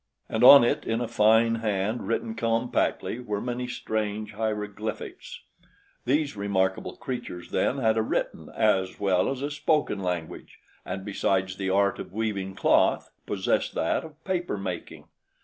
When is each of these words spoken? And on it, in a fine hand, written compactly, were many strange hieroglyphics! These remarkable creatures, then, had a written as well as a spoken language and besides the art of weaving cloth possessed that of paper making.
And 0.27 0.43
on 0.43 0.63
it, 0.63 0.83
in 0.83 0.99
a 0.99 1.07
fine 1.07 1.53
hand, 1.61 2.07
written 2.07 2.33
compactly, 2.33 3.19
were 3.19 3.39
many 3.39 3.67
strange 3.67 4.33
hieroglyphics! 4.33 5.41
These 6.05 6.35
remarkable 6.35 6.95
creatures, 6.95 7.51
then, 7.51 7.77
had 7.77 7.97
a 7.97 8.01
written 8.01 8.49
as 8.55 8.99
well 8.99 9.29
as 9.29 9.43
a 9.43 9.51
spoken 9.51 9.99
language 9.99 10.57
and 10.87 11.05
besides 11.05 11.57
the 11.57 11.69
art 11.69 11.99
of 11.99 12.13
weaving 12.13 12.55
cloth 12.55 13.11
possessed 13.27 13.75
that 13.75 14.03
of 14.03 14.23
paper 14.23 14.57
making. 14.57 15.03